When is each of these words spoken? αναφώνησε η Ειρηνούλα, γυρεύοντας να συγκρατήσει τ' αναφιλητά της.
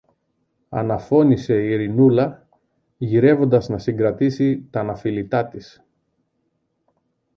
αναφώνησε 0.69 1.61
η 1.63 1.69
Ειρηνούλα, 1.69 2.47
γυρεύοντας 2.97 3.69
να 3.69 3.77
συγκρατήσει 3.77 4.61
τ' 4.71 4.75
αναφιλητά 4.77 5.47
της. 5.47 5.83